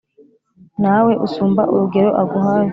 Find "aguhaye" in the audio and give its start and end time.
2.21-2.69